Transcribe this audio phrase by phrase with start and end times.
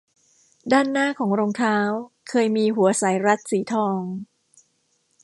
[0.71, 1.77] ด้านหน้าของรองเท้า
[2.29, 3.97] เคยมีหัวสายรัดสีทอง